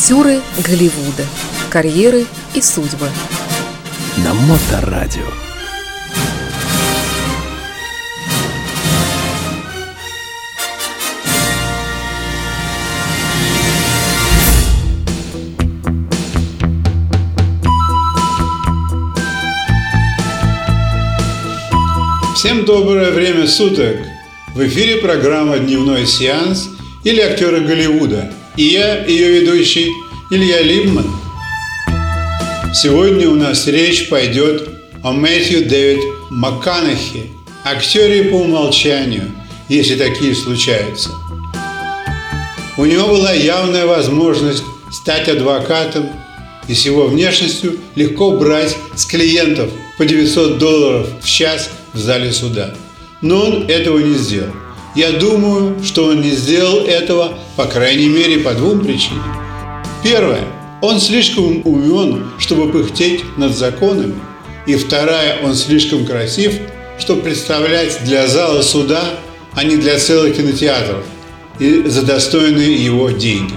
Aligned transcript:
Актеры 0.00 0.40
Голливуда. 0.66 1.26
Карьеры 1.68 2.24
и 2.54 2.62
судьбы. 2.62 3.06
На 4.24 4.32
Моторадио. 4.32 5.20
Всем 22.34 22.64
доброе 22.64 23.10
время 23.10 23.46
суток! 23.46 23.98
В 24.54 24.66
эфире 24.66 24.96
программа 25.02 25.58
«Дневной 25.58 26.06
сеанс» 26.06 26.70
или 27.04 27.20
«Актеры 27.20 27.60
Голливуда». 27.60 28.32
И 28.56 28.64
я, 28.64 29.04
ее 29.04 29.40
ведущий, 29.40 29.92
Илья 30.30 30.60
Либман. 30.60 31.06
Сегодня 32.74 33.28
у 33.28 33.36
нас 33.36 33.66
речь 33.66 34.08
пойдет 34.08 34.68
о 35.02 35.12
Мэтью 35.12 35.68
Дэвид 35.68 36.02
МакКанахе, 36.30 37.30
актере 37.64 38.24
по 38.24 38.36
умолчанию, 38.36 39.30
если 39.68 39.96
такие 39.96 40.34
случаются. 40.34 41.10
У 42.76 42.84
него 42.84 43.08
была 43.08 43.32
явная 43.32 43.86
возможность 43.86 44.64
стать 44.90 45.28
адвокатом 45.28 46.08
и 46.66 46.74
с 46.74 46.84
его 46.84 47.06
внешностью 47.06 47.78
легко 47.94 48.32
брать 48.32 48.76
с 48.96 49.04
клиентов 49.04 49.70
по 49.96 50.04
900 50.04 50.58
долларов 50.58 51.06
в 51.22 51.28
час 51.28 51.70
в 51.92 51.98
зале 51.98 52.32
суда. 52.32 52.74
Но 53.22 53.44
он 53.44 53.68
этого 53.68 53.98
не 53.98 54.16
сделал. 54.16 54.52
Я 54.94 55.12
думаю, 55.12 55.82
что 55.84 56.06
он 56.06 56.20
не 56.20 56.30
сделал 56.30 56.84
этого, 56.84 57.38
по 57.56 57.66
крайней 57.66 58.08
мере, 58.08 58.38
по 58.38 58.54
двум 58.54 58.80
причинам. 58.80 59.22
Первое. 60.02 60.42
Он 60.82 60.98
слишком 60.98 61.62
умен, 61.64 62.30
чтобы 62.38 62.72
пыхтеть 62.72 63.22
над 63.36 63.56
законами. 63.56 64.14
И 64.66 64.74
вторая. 64.74 65.38
Он 65.42 65.54
слишком 65.54 66.04
красив, 66.04 66.54
чтобы 66.98 67.22
представлять 67.22 68.02
для 68.04 68.26
зала 68.26 68.62
суда, 68.62 69.02
а 69.54 69.64
не 69.64 69.76
для 69.76 69.98
целых 69.98 70.36
кинотеатров, 70.36 71.04
и 71.58 71.82
за 71.86 72.02
достойные 72.02 72.74
его 72.74 73.10
деньги. 73.10 73.54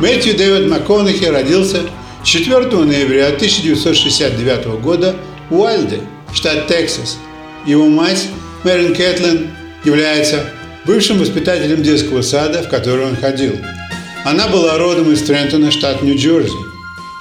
Мэтью 0.00 0.36
Дэвид 0.36 0.70
МакКонахи 0.70 1.24
родился 1.24 1.82
4 2.22 2.66
ноября 2.66 3.28
1969 3.28 4.80
года 4.80 5.16
в 5.48 5.58
Уайлде, 5.58 6.00
штат 6.34 6.66
Тексас. 6.66 7.18
Его 7.66 7.88
мать, 7.88 8.28
Мэрин 8.64 8.94
Кэтлин, 8.94 9.50
является 9.86 10.44
бывшим 10.84 11.18
воспитателем 11.18 11.82
детского 11.82 12.20
сада, 12.20 12.62
в 12.62 12.68
который 12.68 13.06
он 13.06 13.16
ходил. 13.16 13.56
Она 14.24 14.48
была 14.48 14.76
родом 14.76 15.12
из 15.12 15.22
Трентона, 15.22 15.70
штат 15.70 16.02
Нью-Джерси. 16.02 16.52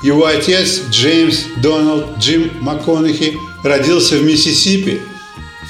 Его 0.03 0.25
отец 0.25 0.81
Джеймс 0.89 1.45
Доналд 1.61 2.17
Джим 2.19 2.51
МакКонахи 2.61 3.37
родился 3.63 4.17
в 4.17 4.23
Миссисипи 4.23 4.99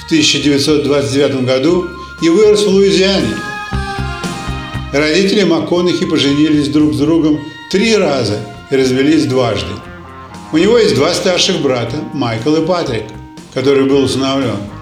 в 0.02 0.06
1929 0.06 1.44
году 1.44 1.86
и 2.22 2.28
вырос 2.28 2.64
в 2.64 2.68
Луизиане. 2.68 3.36
Родители 4.92 5.42
МакКонахи 5.42 6.06
поженились 6.06 6.68
друг 6.68 6.94
с 6.94 6.98
другом 6.98 7.40
три 7.70 7.96
раза 7.96 8.40
и 8.70 8.76
развелись 8.76 9.26
дважды. 9.26 9.72
У 10.52 10.58
него 10.58 10.78
есть 10.78 10.94
два 10.94 11.12
старших 11.12 11.60
брата, 11.60 11.96
Майкл 12.14 12.54
и 12.56 12.64
Патрик, 12.64 13.04
который 13.52 13.84
был 13.84 14.04
усыновлен. 14.04 14.75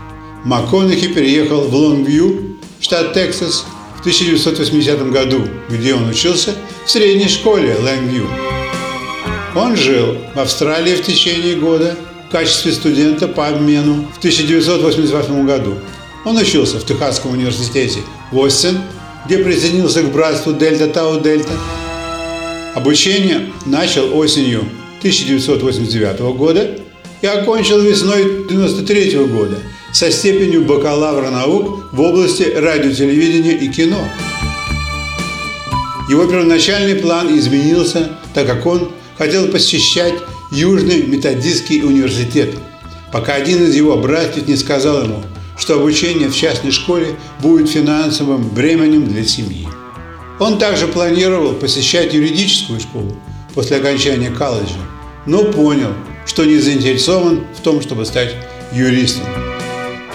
МакКонахи 0.44 1.08
переехал 1.08 1.62
в 1.62 1.74
Лонгвью, 1.74 2.58
штат 2.78 3.14
Тексас, 3.14 3.64
в 3.96 4.00
1980 4.00 5.10
году, 5.10 5.42
где 5.70 5.94
он 5.94 6.10
учился 6.10 6.54
в 6.84 6.90
средней 6.90 7.28
школе 7.28 7.74
Лэнгвью. 7.80 8.28
Он 9.54 9.74
жил 9.74 10.18
в 10.34 10.38
Австралии 10.38 10.96
в 10.96 11.02
течение 11.02 11.56
года 11.56 11.96
в 12.28 12.32
качестве 12.32 12.72
студента 12.72 13.26
по 13.26 13.48
обмену 13.48 14.06
в 14.14 14.18
1988 14.18 15.46
году. 15.46 15.76
Он 16.26 16.36
учился 16.36 16.78
в 16.78 16.84
Техасском 16.84 17.32
университете 17.32 18.00
Остин, 18.30 18.80
где 19.24 19.38
присоединился 19.38 20.02
к 20.02 20.12
братству 20.12 20.52
Дельта 20.52 20.88
Тау 20.88 21.20
Дельта. 21.20 21.52
Обучение 22.74 23.50
начал 23.64 24.14
осенью 24.14 24.68
1989 24.98 26.36
года 26.36 26.78
и 27.22 27.26
окончил 27.26 27.80
весной 27.80 28.22
1993 28.46 29.24
года 29.26 29.56
со 29.94 30.10
степенью 30.10 30.62
бакалавра 30.62 31.30
наук 31.30 31.84
в 31.92 32.00
области 32.00 32.42
радиотелевидения 32.42 33.52
и 33.52 33.68
кино. 33.68 34.04
Его 36.10 36.26
первоначальный 36.26 36.96
план 36.96 37.38
изменился, 37.38 38.18
так 38.34 38.48
как 38.48 38.66
он 38.66 38.90
хотел 39.16 39.46
посещать 39.48 40.14
Южный 40.50 41.02
методистский 41.02 41.82
университет, 41.82 42.56
пока 43.12 43.34
один 43.34 43.64
из 43.64 43.74
его 43.74 43.96
братьев 43.96 44.46
не 44.46 44.56
сказал 44.56 45.04
ему, 45.04 45.22
что 45.56 45.74
обучение 45.74 46.28
в 46.28 46.36
частной 46.36 46.72
школе 46.72 47.16
будет 47.40 47.70
финансовым 47.70 48.48
бременем 48.48 49.08
для 49.08 49.24
семьи. 49.24 49.66
Он 50.40 50.58
также 50.58 50.88
планировал 50.88 51.54
посещать 51.54 52.14
юридическую 52.14 52.80
школу 52.80 53.16
после 53.54 53.76
окончания 53.76 54.30
колледжа, 54.30 54.80
но 55.26 55.44
понял, 55.44 55.94
что 56.26 56.44
не 56.44 56.58
заинтересован 56.58 57.44
в 57.56 57.60
том, 57.60 57.80
чтобы 57.80 58.04
стать 58.04 58.34
юристом. 58.72 59.43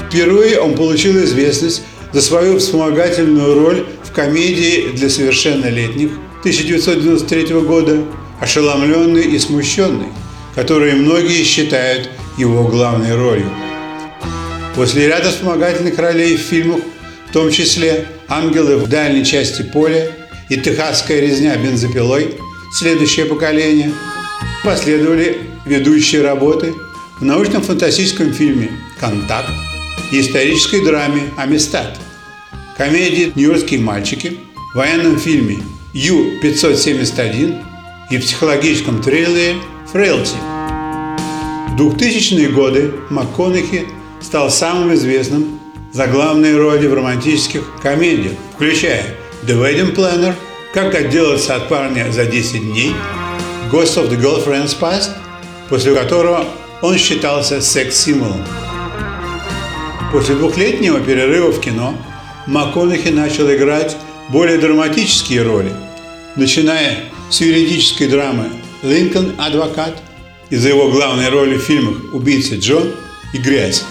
Впервые 0.09 0.59
он 0.59 0.73
получил 0.73 1.23
известность 1.23 1.83
за 2.11 2.21
свою 2.21 2.57
вспомогательную 2.57 3.53
роль 3.53 3.85
в 4.03 4.11
комедии 4.11 4.89
для 4.91 5.07
совершеннолетних 5.07 6.09
1993 6.39 7.59
года 7.59 8.03
«Ошеломленный 8.41 9.25
и 9.25 9.37
смущенный», 9.37 10.07
которую 10.55 10.95
многие 10.95 11.43
считают 11.43 12.09
его 12.39 12.67
главной 12.67 13.15
ролью. 13.15 13.51
После 14.75 15.07
ряда 15.07 15.29
вспомогательных 15.29 15.99
ролей 15.99 16.37
в 16.37 16.41
фильмах, 16.41 16.81
в 17.29 17.33
том 17.33 17.51
числе 17.51 18.07
«Ангелы 18.27 18.77
в 18.77 18.87
дальней 18.89 19.23
части 19.23 19.61
поля» 19.61 20.09
и 20.49 20.57
«Техасская 20.57 21.19
резня 21.19 21.55
бензопилой. 21.55 22.35
Следующее 22.73 23.27
поколение», 23.27 23.91
последовали 24.63 25.37
ведущие 25.67 26.23
работы 26.23 26.73
в 27.19 27.25
научно-фантастическом 27.25 28.33
фильме 28.33 28.71
«Контакт», 28.99 29.68
и 30.11 30.19
исторической 30.19 30.83
драме 30.83 31.31
«Амистад», 31.37 31.99
комедии 32.77 33.31
«Нью-Йоркские 33.35 33.79
мальчики», 33.79 34.39
военном 34.73 35.19
фильме 35.19 35.59
Ю-571 35.93 37.61
и 38.11 38.17
психологическом 38.17 39.01
триллере 39.01 39.55
«Фрейлти». 39.91 40.35
В 41.69 41.81
2000-е 41.81 42.49
годы 42.49 42.93
МакКонахи 43.09 43.87
стал 44.21 44.49
самым 44.49 44.93
известным 44.95 45.59
за 45.93 46.07
главные 46.07 46.57
роли 46.57 46.87
в 46.87 46.93
романтических 46.93 47.63
комедиях, 47.81 48.33
включая 48.55 49.15
«The 49.43 49.55
Wedding 49.55 49.95
Planner», 49.95 50.33
«Как 50.73 50.93
отделаться 50.93 51.55
от 51.55 51.67
парня 51.67 52.11
за 52.11 52.25
10 52.25 52.61
дней», 52.61 52.93
«Ghost 53.71 53.97
of 53.97 54.09
the 54.09 54.19
Girlfriend's 54.19 54.77
Past», 54.79 55.11
после 55.67 55.95
которого 55.95 56.45
он 56.81 56.97
считался 56.97 57.61
секс-символом. 57.61 58.43
После 60.11 60.33
двухлетнего 60.33 60.99
перерыва 60.99 61.51
в 61.51 61.61
кино 61.61 61.95
МакКонахи 62.47 63.09
начал 63.09 63.51
играть 63.53 63.95
более 64.29 64.57
драматические 64.57 65.43
роли, 65.43 65.71
начиная 66.35 67.03
с 67.29 67.41
юридической 67.41 68.07
драмы 68.07 68.45
«Линкольн. 68.81 69.35
Адвокат» 69.37 70.01
из-за 70.49 70.69
его 70.69 70.89
главной 70.89 71.29
роли 71.29 71.57
в 71.57 71.61
фильмах 71.61 72.11
«Убийца 72.11 72.55
Джон» 72.55 72.91
и 73.35 73.37
«Грязь». 73.37 73.83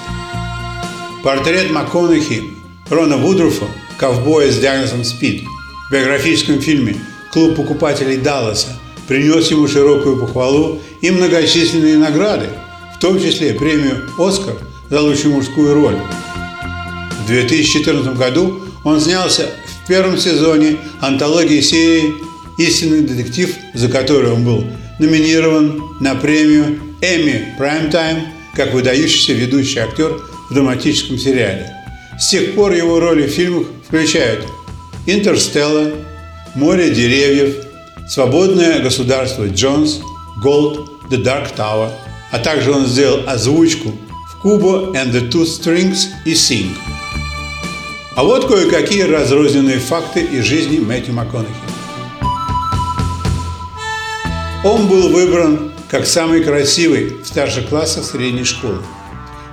Портрет 1.22 1.70
МакКонахи 1.70 2.42
Рона 2.90 3.16
Вудруфа 3.16 3.66
«Ковбоя 3.96 4.50
с 4.50 4.58
диагнозом 4.58 5.04
СПИД» 5.04 5.44
в 5.88 5.92
биографическом 5.92 6.60
фильме 6.60 6.96
«Клуб 7.32 7.54
покупателей 7.54 8.16
Далласа» 8.16 8.76
принес 9.06 9.52
ему 9.52 9.68
широкую 9.68 10.16
похвалу 10.18 10.80
и 11.00 11.12
многочисленные 11.12 11.96
награды, 11.96 12.48
в 12.96 12.98
том 12.98 13.20
числе 13.20 13.54
премию 13.54 14.02
«Оскар» 14.18 14.56
за 14.90 15.00
лучшую 15.00 15.34
мужскую 15.34 15.74
роль. 15.74 15.96
В 17.24 17.26
2014 17.26 18.16
году 18.16 18.60
он 18.84 19.00
снялся 19.00 19.48
в 19.84 19.88
первом 19.88 20.18
сезоне 20.18 20.76
антологии 21.00 21.60
серии 21.60 22.14
«Истинный 22.58 23.00
детектив», 23.00 23.54
за 23.74 23.88
которую 23.88 24.34
он 24.34 24.44
был 24.44 24.64
номинирован 24.98 25.82
на 26.00 26.14
премию 26.14 26.78
Эмми 27.00 27.54
Прайм-Тайм 27.58 28.22
как 28.54 28.74
выдающийся 28.74 29.34
ведущий 29.34 29.78
актер 29.78 30.20
в 30.50 30.54
драматическом 30.54 31.18
сериале. 31.18 31.72
С 32.18 32.30
тех 32.30 32.54
пор 32.54 32.72
его 32.72 32.98
роли 32.98 33.26
в 33.26 33.30
фильмах 33.30 33.68
включают 33.86 34.44
«Интерстелла», 35.06 35.92
«Море 36.54 36.90
деревьев», 36.90 37.54
«Свободное 38.08 38.80
государство 38.80 39.46
Джонс», 39.46 40.00
«Голд», 40.42 40.90
«The 41.10 41.22
Dark 41.22 41.54
Tower», 41.56 41.90
а 42.32 42.38
также 42.38 42.72
он 42.72 42.86
сделал 42.86 43.28
озвучку 43.28 43.92
Kubo 44.42 44.92
and 44.94 45.12
the 45.12 45.28
Two 45.28 45.44
Strings 45.44 46.10
и 46.24 46.32
Sing. 46.32 46.70
А 48.14 48.22
вот 48.22 48.46
кое-какие 48.46 49.02
разрозненные 49.02 49.78
факты 49.78 50.20
из 50.20 50.44
жизни 50.44 50.78
Мэтью 50.78 51.14
МакКонахи. 51.14 51.54
Он 54.64 54.86
был 54.86 55.08
выбран 55.08 55.72
как 55.90 56.06
самый 56.06 56.44
красивый 56.44 57.16
в 57.22 57.26
старших 57.26 57.68
классах 57.68 58.04
средней 58.04 58.44
школы. 58.44 58.78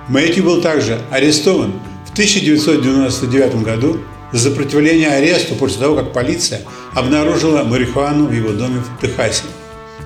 Мэтью 0.08 0.44
был 0.44 0.60
также 0.60 1.00
арестован 1.10 1.72
в 2.08 2.12
1999 2.12 3.64
году 3.64 3.98
за 4.32 4.50
сопротивление 4.50 5.08
аресту 5.08 5.56
после 5.56 5.80
того, 5.80 5.96
как 5.96 6.12
полиция 6.12 6.60
обнаружила 6.94 7.64
марихуану 7.64 8.26
в 8.26 8.32
его 8.32 8.52
доме 8.52 8.80
в 8.80 9.00
Техасе. 9.00 9.42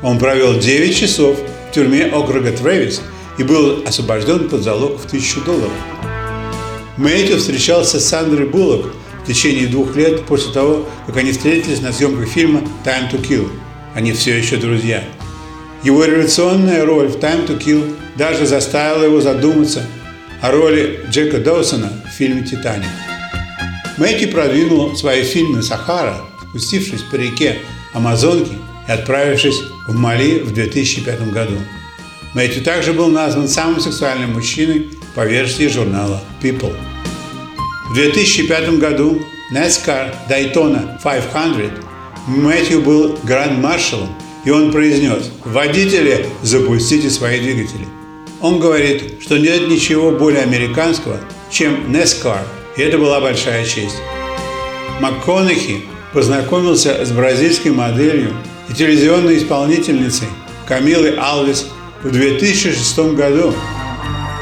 Он 0.02 0.18
провел 0.18 0.58
9 0.58 0.96
часов 0.96 1.36
в 1.70 1.74
тюрьме 1.74 2.06
округа 2.06 2.52
Трэвис 2.52 3.02
и 3.40 3.42
был 3.42 3.82
освобожден 3.86 4.50
под 4.50 4.62
залог 4.62 5.00
в 5.00 5.06
1000 5.06 5.40
долларов. 5.40 5.72
Мэтью 6.98 7.38
встречался 7.38 7.98
с 7.98 8.06
Сандрой 8.06 8.46
Буллок 8.46 8.92
в 9.24 9.26
течение 9.26 9.66
двух 9.66 9.96
лет 9.96 10.26
после 10.26 10.52
того, 10.52 10.86
как 11.06 11.16
они 11.16 11.32
встретились 11.32 11.80
на 11.80 11.90
съемках 11.90 12.28
фильма 12.28 12.60
«Time 12.84 13.10
to 13.10 13.18
Kill». 13.18 13.48
Они 13.94 14.12
все 14.12 14.36
еще 14.36 14.56
друзья. 14.56 15.02
Его 15.82 16.04
революционная 16.04 16.84
роль 16.84 17.08
в 17.08 17.16
«Time 17.16 17.46
to 17.46 17.58
Kill» 17.58 17.96
даже 18.16 18.44
заставила 18.44 19.04
его 19.04 19.22
задуматься 19.22 19.86
о 20.42 20.50
роли 20.50 21.00
Джека 21.08 21.38
Доусона 21.38 21.90
в 22.06 22.14
фильме 22.14 22.42
«Титаник». 22.42 22.90
Мэйки 23.96 24.26
продвинул 24.26 24.94
свои 24.96 25.22
фильмы 25.22 25.62
«Сахара», 25.62 26.20
спустившись 26.50 27.02
по 27.10 27.14
реке 27.14 27.60
Амазонки 27.94 28.52
и 28.86 28.92
отправившись 28.92 29.62
в 29.88 29.94
Мали 29.94 30.40
в 30.40 30.52
2005 30.52 31.32
году. 31.32 31.56
Мэтью 32.34 32.62
также 32.62 32.92
был 32.92 33.08
назван 33.08 33.48
самым 33.48 33.80
сексуальным 33.80 34.34
мужчиной 34.34 34.90
по 35.14 35.26
версии 35.26 35.66
журнала 35.66 36.22
People. 36.40 36.74
В 37.90 37.94
2005 37.94 38.78
году 38.78 39.20
NASCAR 39.52 40.14
Daytona 40.28 40.96
500 41.02 41.84
Мэтью 42.28 42.82
был 42.82 43.18
гранд-маршалом, 43.24 44.10
и 44.44 44.50
он 44.50 44.70
произнес 44.70 45.32
«Водители, 45.44 46.26
запустите 46.42 47.10
свои 47.10 47.40
двигатели». 47.40 47.88
Он 48.40 48.60
говорит, 48.60 49.20
что 49.20 49.36
нет 49.36 49.68
ничего 49.68 50.12
более 50.12 50.42
американского, 50.42 51.18
чем 51.50 51.92
NASCAR, 51.92 52.42
и 52.76 52.82
это 52.82 52.96
была 52.98 53.20
большая 53.20 53.64
честь. 53.64 53.96
МакКонахи 55.00 55.82
познакомился 56.12 57.04
с 57.04 57.10
бразильской 57.10 57.72
моделью 57.72 58.34
и 58.68 58.74
телевизионной 58.74 59.38
исполнительницей 59.38 60.28
Камилой 60.68 61.16
Алвис 61.16 61.66
в 62.02 62.10
2006 62.10 62.98
году. 63.14 63.54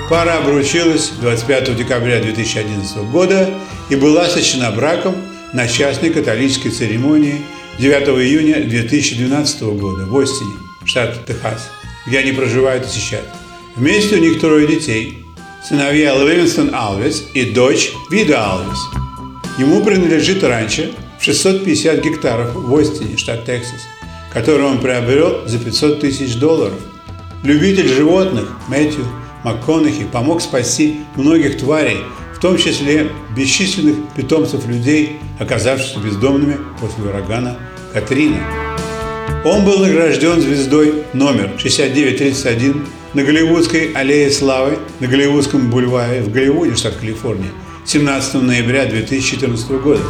Пара 0.08 0.38
обручилась 0.38 1.10
25 1.20 1.76
декабря 1.76 2.20
2011 2.20 2.96
года 3.10 3.50
и 3.90 3.96
была 3.96 4.28
сочтена 4.28 4.70
браком 4.70 5.16
на 5.52 5.66
частной 5.66 6.10
католической 6.10 6.70
церемонии 6.70 7.42
9 7.78 8.08
июня 8.08 8.64
2012 8.64 9.62
года 9.62 10.06
в 10.06 10.16
Остине, 10.16 10.54
штат 10.84 11.26
Техас, 11.26 11.70
где 12.06 12.20
они 12.20 12.32
проживают 12.32 12.86
и 12.86 12.88
сейчас. 12.88 13.22
Вместе 13.76 14.16
у 14.16 14.18
них 14.18 14.40
трое 14.40 14.66
детей. 14.66 15.24
Сыновья 15.68 16.14
Ливингстон 16.14 16.74
Алвис 16.74 17.26
и 17.34 17.44
дочь 17.44 17.90
Вида 18.10 18.44
Алвис. 18.44 18.78
Ему 19.58 19.84
принадлежит 19.84 20.42
раньше 20.42 20.92
в 21.20 21.24
650 21.24 22.02
гектаров 22.02 22.54
в 22.54 22.74
Остине, 22.74 23.16
штат 23.16 23.44
Техас, 23.44 23.82
который 24.32 24.64
он 24.64 24.80
приобрел 24.80 25.46
за 25.46 25.58
500 25.58 26.00
тысяч 26.00 26.36
долларов. 26.36 26.78
Любитель 27.44 27.86
животных 27.86 28.48
Мэтью 28.66 29.04
МакКонахи 29.44 30.04
помог 30.10 30.42
спасти 30.42 31.00
многих 31.14 31.58
тварей, 31.58 31.98
в 32.34 32.40
том 32.40 32.56
числе 32.56 33.12
бесчисленных 33.36 33.96
питомцев 34.16 34.66
людей, 34.66 35.20
оказавшихся 35.38 36.00
бездомными 36.00 36.56
после 36.80 37.04
урагана 37.04 37.56
Катрина. 37.92 38.38
Он 39.44 39.64
был 39.64 39.78
награжден 39.78 40.40
звездой 40.40 41.04
номер 41.12 41.52
6931 41.58 42.86
на 43.14 43.22
Голливудской 43.22 43.92
аллее 43.92 44.30
славы 44.32 44.78
на 44.98 45.06
Голливудском 45.06 45.70
бульваре 45.70 46.22
в 46.22 46.32
Голливуде, 46.32 46.74
штат 46.74 46.96
Калифорния, 46.96 47.50
17 47.86 48.34
ноября 48.42 48.86
2014 48.86 49.70
года. 49.80 50.02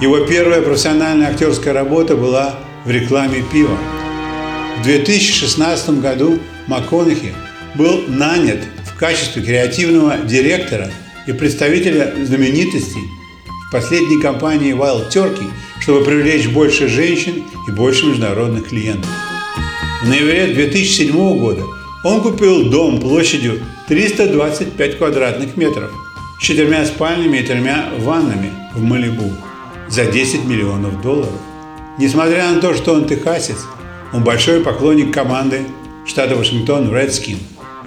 Его 0.00 0.18
первая 0.26 0.60
профессиональная 0.60 1.28
актерская 1.28 1.72
работа 1.72 2.16
была 2.16 2.56
в 2.84 2.90
рекламе 2.90 3.44
пива. 3.52 3.78
В 4.80 4.82
2016 4.82 6.00
году 6.00 6.38
МакКонахи 6.66 7.34
был 7.74 8.04
нанят 8.08 8.60
в 8.86 8.98
качестве 8.98 9.42
креативного 9.42 10.16
директора 10.24 10.90
и 11.26 11.32
представителя 11.32 12.14
знаменитостей 12.24 13.02
в 13.68 13.72
последней 13.72 14.22
кампании 14.22 14.74
Wild 14.74 15.10
Turkey, 15.10 15.50
чтобы 15.82 16.02
привлечь 16.02 16.48
больше 16.48 16.88
женщин 16.88 17.44
и 17.68 17.70
больше 17.72 18.06
международных 18.06 18.68
клиентов. 18.68 19.10
В 20.02 20.08
ноябре 20.08 20.46
2007 20.46 21.12
года 21.38 21.62
он 22.02 22.22
купил 22.22 22.70
дом 22.70 23.00
площадью 23.00 23.60
325 23.86 24.96
квадратных 24.96 25.58
метров 25.58 25.90
с 26.38 26.42
четырьмя 26.42 26.86
спальнями 26.86 27.36
и 27.36 27.42
тремя 27.42 27.90
ваннами 27.98 28.50
в 28.74 28.82
Малибу 28.82 29.30
за 29.90 30.06
10 30.06 30.46
миллионов 30.46 31.02
долларов. 31.02 31.38
Несмотря 31.98 32.50
на 32.50 32.62
то, 32.62 32.72
что 32.72 32.94
он 32.94 33.06
техасец, 33.06 33.58
он 34.12 34.24
большой 34.24 34.60
поклонник 34.60 35.12
команды 35.12 35.62
штата 36.06 36.34
Вашингтон 36.36 36.92
Redskins. 36.94 37.38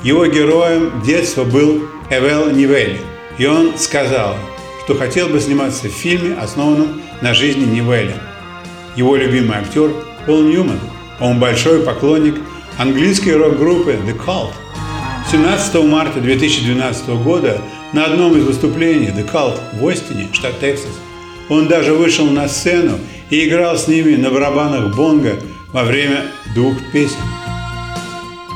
Его 0.04 0.26
героем 0.26 1.02
детства 1.06 1.44
был 1.44 1.84
Эвел 2.10 2.50
Нивелли, 2.50 3.00
и 3.38 3.46
он 3.46 3.78
сказал, 3.78 4.36
что 4.84 4.96
хотел 4.96 5.30
бы 5.30 5.40
сниматься 5.40 5.88
в 5.88 5.92
фильме, 5.92 6.36
основанном 6.36 7.02
на 7.22 7.34
жизни 7.34 7.66
Нивелли. 7.66 8.16
Его 8.96 9.16
любимый 9.16 9.58
актер 9.58 9.92
Пол 10.26 10.44
Ньюман, 10.44 10.80
он 11.20 11.40
большой 11.40 11.82
поклонник 11.82 12.36
английской 12.78 13.36
рок-группы 13.36 13.92
The 13.92 14.18
Cult. 14.18 14.52
17 15.32 15.76
марта 15.86 16.20
2012 16.20 17.08
года 17.24 17.62
на 17.94 18.06
одном 18.06 18.38
из 18.38 18.44
выступлений 18.44 19.08
The 19.08 19.30
Cult 19.30 19.60
в 19.74 19.88
Остине, 19.88 20.28
штат 20.34 20.60
Техас, 20.60 20.88
он 21.50 21.68
даже 21.68 21.94
вышел 21.94 22.26
на 22.26 22.48
сцену 22.48 22.98
и 23.30 23.48
играл 23.48 23.78
с 23.78 23.88
ними 23.88 24.16
на 24.16 24.30
барабанах 24.30 24.96
бонга 24.96 25.40
во 25.74 25.84
время 25.84 26.28
двух 26.56 26.78
песен. 26.94 27.18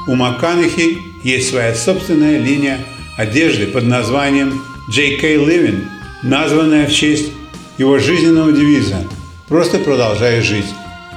У 0.07 0.15
Макканахи 0.15 0.99
есть 1.23 1.49
своя 1.49 1.75
собственная 1.75 2.39
линия 2.39 2.79
одежды 3.17 3.67
под 3.67 3.83
названием 3.83 4.61
J.K. 4.87 5.35
Living, 5.35 5.85
названная 6.23 6.87
в 6.87 6.93
честь 6.93 7.31
его 7.77 7.99
жизненного 7.99 8.53
девиза 8.53 9.03
«Просто 9.49 9.79
продолжай 9.79 10.41
жить», 10.41 10.65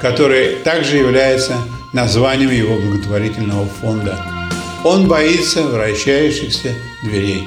который 0.01 0.57
также 0.65 0.97
является 0.97 1.57
названием 1.93 2.51
его 2.51 2.77
благотворительного 2.77 3.67
фонда. 3.67 4.19
Он 4.85 5.07
боится 5.07 5.63
вращающихся 5.63 6.75
дверей. 7.05 7.47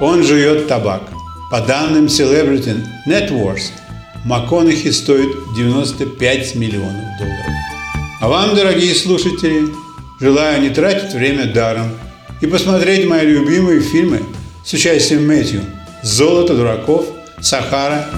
Он 0.00 0.24
жует 0.24 0.66
табак. 0.66 1.02
По 1.50 1.60
данным 1.60 2.06
Celebrity 2.06 2.82
Networks, 3.06 3.72
МакКонахи 4.24 4.90
стоит 4.90 5.30
95 5.54 6.54
миллионов 6.54 7.04
долларов. 7.18 7.69
А 8.20 8.28
вам, 8.28 8.54
дорогие 8.54 8.94
слушатели, 8.94 9.74
желаю 10.20 10.60
не 10.60 10.68
тратить 10.68 11.14
время 11.14 11.46
даром 11.46 11.88
и 12.42 12.46
посмотреть 12.46 13.08
мои 13.08 13.26
любимые 13.26 13.80
фильмы 13.80 14.22
с 14.62 14.74
участием 14.74 15.26
Мэтью 15.26 15.62
«Золото 16.02 16.54
дураков», 16.54 17.06
«Сахара» 17.40 18.10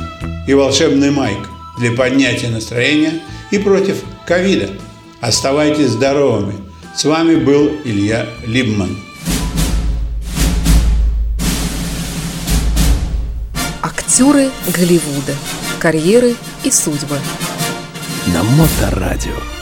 и 0.49 0.55
«Волшебный 0.55 1.13
Майк» 1.13 1.39
для 1.79 1.93
поднятия 1.93 2.49
настроения 2.49 3.21
и 3.53 3.59
против 3.59 4.03
ковида. 4.27 4.71
Оставайтесь 5.21 5.91
здоровыми. 5.91 6.57
С 6.97 7.05
вами 7.05 7.37
был 7.37 7.71
Илья 7.85 8.27
Либман. 8.45 8.99
Актеры 13.81 14.51
Голливуда. 14.67 15.37
Карьеры 15.79 16.35
и 16.65 16.73
судьбы. 16.73 17.19
На 18.27 18.43
Моторадио. 18.43 19.62